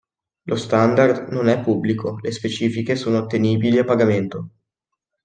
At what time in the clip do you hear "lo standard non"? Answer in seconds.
0.47-1.47